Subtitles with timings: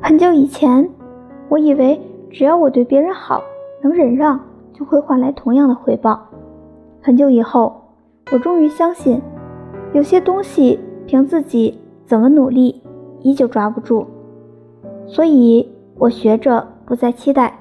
[0.00, 0.88] 很久以前，
[1.48, 3.42] 我以为只要我对别人好，
[3.82, 4.40] 能忍让，
[4.72, 6.20] 就会换来同样的回报。
[7.00, 7.82] 很久以后，
[8.32, 9.20] 我终于相信，
[9.92, 12.82] 有些东西凭自己怎么努力，
[13.20, 14.06] 依旧抓不住。
[15.06, 15.68] 所以，
[15.98, 17.58] 我学着不再期待。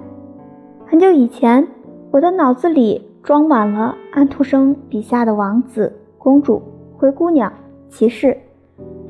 [0.85, 1.67] 很久以前，
[2.11, 6.61] 我的脑子里装满了安徒生笔下的王子、公主、
[6.97, 7.51] 灰姑娘、
[7.89, 8.35] 骑士。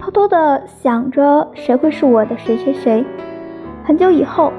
[0.01, 3.05] 偷偷的想着谁会是我的谁谁谁。
[3.83, 4.51] 很久以后，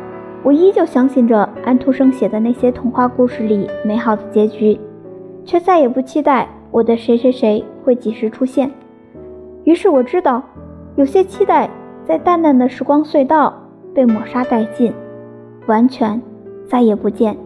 [0.45, 4.79] 我依旧相信着安徒生写的那些童话故事里美好的结局，
[5.45, 8.71] 却再也不期待我的谁谁谁会及时出现。
[9.65, 10.41] 于是我知道，
[10.95, 11.69] 有些期待
[12.05, 13.53] 在淡淡的时光隧道
[13.93, 14.93] 被抹杀殆尽，
[15.67, 16.23] 完全
[16.69, 17.37] 再也不见。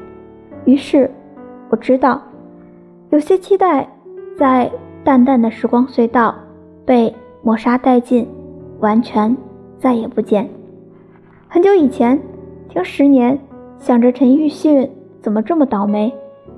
[0.67, 1.11] 于是
[1.71, 2.21] 我知道，
[3.09, 3.89] 有些期待
[4.37, 4.71] 在
[5.03, 6.35] 淡淡的时光隧道
[6.85, 7.15] 被。
[7.47, 8.27] 抹杀殆尽，
[8.81, 9.37] 完全
[9.79, 10.51] 再也不见。
[11.47, 12.21] 很久以前，
[12.69, 13.39] 听十年，
[13.79, 14.91] 想着陈奕迅
[15.21, 16.13] 怎么这么倒霉，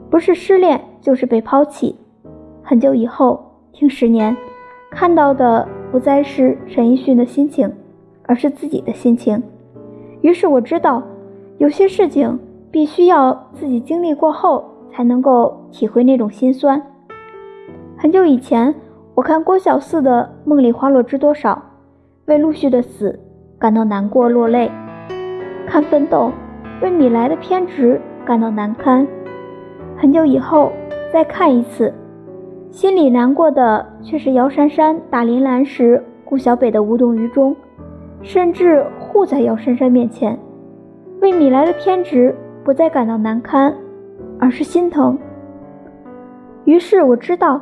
[0.08, 1.94] 不是失恋就是被抛弃。
[2.62, 4.34] 很久以后，听十年，
[4.90, 7.70] 看到的不再是陈奕迅的心情，
[8.22, 9.42] 而是自己的心情。
[10.22, 11.02] 于是我知道，
[11.58, 12.38] 有些事情
[12.70, 16.82] 必须要自己经历过后，才能够体会那种心酸。
[17.98, 18.74] 很久以前。
[19.18, 21.52] 我看郭小四的《梦里花落知多少》，
[22.26, 23.18] 为陆续的死
[23.58, 24.70] 感到难过落泪；
[25.66, 26.30] 看《奋斗》，
[26.84, 29.04] 为米莱的偏执感到难堪。
[29.96, 30.70] 很久以后
[31.12, 31.92] 再看一次，
[32.70, 37.56] 心里难过的却是姚珊珊打林兰时顾小北的无动于衷，
[38.22, 40.38] 甚至护在姚珊珊面前。
[41.20, 42.32] 为米莱的偏执
[42.62, 43.74] 不再感到难堪，
[44.38, 45.18] 而是心疼。
[46.66, 47.60] 于是我知道。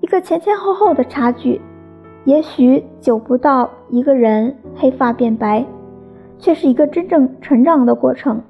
[0.00, 1.60] 一个前前后后的差距，
[2.24, 5.64] 也许久不到一个人黑发变白，
[6.38, 8.40] 却是一个真正成长的过程。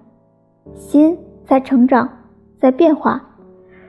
[0.75, 2.08] 心在成长，
[2.58, 3.25] 在变化。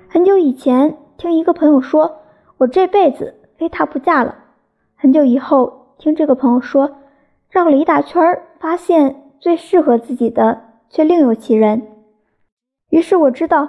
[0.08, 2.20] 很久以前，听一个朋友说，
[2.58, 4.36] 我这辈子非他不嫁了。
[4.95, 6.92] 很久以后，听这个朋友说，
[7.49, 11.81] 绕了一大圈，发现最适合自己的却另有其人。
[12.89, 13.67] 于是我知道，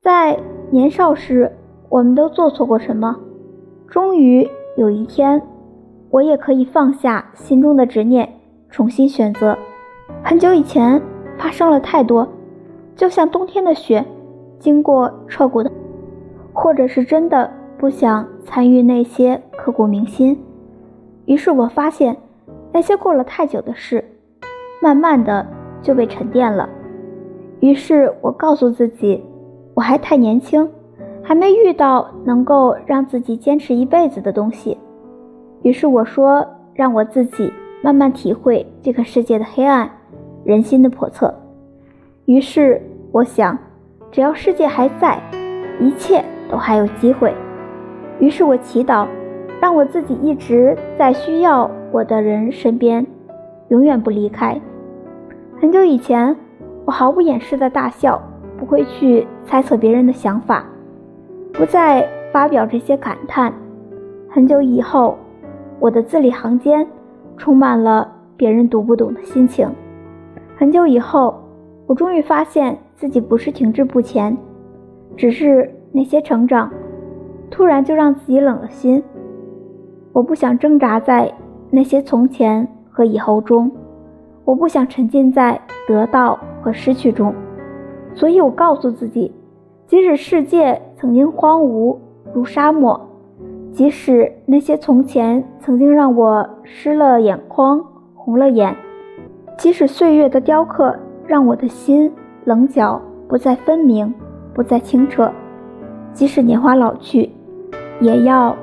[0.00, 1.56] 在年少时，
[1.88, 3.16] 我们都做错过什么。
[3.90, 5.40] 终于有一天，
[6.10, 8.28] 我也可以放下心中的执念，
[8.68, 9.56] 重新选择。
[10.22, 11.00] 很久以前
[11.38, 12.28] 发生了太多，
[12.94, 14.04] 就像冬天的雪，
[14.58, 15.72] 经过彻骨的，
[16.52, 20.38] 或者是真的不想参与那些刻骨铭心。
[21.24, 22.14] 于是我发现，
[22.70, 24.04] 那些过了太久的事，
[24.82, 25.46] 慢慢的
[25.80, 26.68] 就被沉淀了。
[27.60, 29.24] 于是我告诉自己，
[29.72, 30.68] 我还太年轻。
[31.28, 34.78] 还没遇到能够让自己坚持一辈子的东西，
[35.60, 37.52] 于是我说：“让我自己
[37.82, 39.90] 慢慢体会这个世界的黑暗，
[40.42, 41.34] 人心的叵测。”
[42.24, 42.80] 于是
[43.12, 43.58] 我想，
[44.10, 45.20] 只要世界还在，
[45.78, 47.34] 一切都还有机会。
[48.18, 49.06] 于是我祈祷，
[49.60, 53.06] 让我自己一直在需要我的人身边，
[53.68, 54.58] 永远不离开。
[55.60, 56.34] 很久以前，
[56.86, 58.18] 我毫不掩饰的大笑，
[58.58, 60.64] 不会去猜测别人的想法。
[61.58, 63.52] 不再发表这些感叹。
[64.30, 65.18] 很久以后，
[65.80, 66.86] 我的字里行间
[67.36, 69.68] 充满了别人读不懂的心情。
[70.56, 71.36] 很久以后，
[71.88, 74.38] 我终于发现自己不是停滞不前，
[75.16, 76.70] 只是那些成长
[77.50, 79.02] 突然就让自己冷了心。
[80.12, 81.32] 我不想挣扎在
[81.70, 83.68] 那些从前和以后中，
[84.44, 87.34] 我不想沉浸在得到和失去中，
[88.14, 89.34] 所以我告诉自己。
[89.88, 91.96] 即使世界曾经荒芜
[92.34, 93.00] 如沙漠，
[93.70, 97.80] 即使那些从前曾经让我湿了眼眶、
[98.16, 98.74] 红了眼，
[99.56, 102.12] 即使岁月的雕刻让我的心
[102.44, 104.12] 棱角不再分明、
[104.52, 105.30] 不再清澈，
[106.12, 107.30] 即使年华老去，
[108.00, 108.56] 也要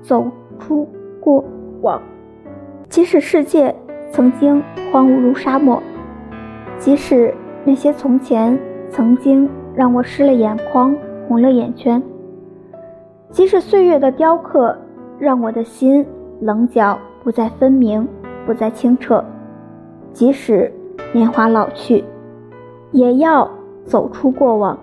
[0.00, 0.24] 走
[0.60, 0.88] 出
[1.20, 1.44] 过
[1.80, 2.00] 往。
[2.88, 3.74] 即使世界
[4.12, 5.82] 曾经荒芜如沙漠，
[6.78, 7.34] 即使
[7.64, 8.56] 那些从前
[8.88, 9.50] 曾经。
[9.74, 10.94] 让我湿了眼眶，
[11.26, 12.02] 红了眼圈。
[13.30, 14.76] 即使岁月的雕刻
[15.18, 16.04] 让我的心
[16.40, 18.06] 棱角不再分明，
[18.44, 19.22] 不再清澈；
[20.12, 20.70] 即使
[21.12, 22.04] 年华老去，
[22.90, 23.50] 也要
[23.84, 24.78] 走出过往。